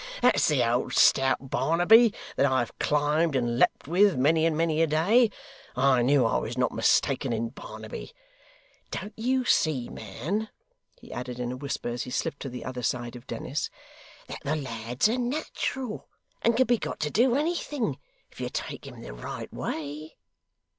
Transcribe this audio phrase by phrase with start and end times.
[0.23, 4.81] That's the old stout Barnaby, that I have climbed and leaped with, many and many
[4.81, 5.29] a day
[5.75, 8.11] I knew I was not mistaken in Barnaby.
[8.89, 10.49] Don't you see, man,'
[10.99, 13.69] he added in a whisper, as he slipped to the other side of Dennis,
[14.25, 16.07] 'that the lad's a natural,
[16.41, 17.99] and can be got to do anything,
[18.31, 20.15] if you take him the right way?